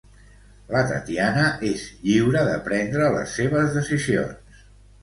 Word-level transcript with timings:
La 0.75 0.79
Tatiana 0.91 1.43
és 1.73 1.83
lliure 2.09 2.43
de 2.49 2.57
prendre 2.71 3.13
les 3.19 3.39
seves 3.43 3.79
decisions. 3.81 4.63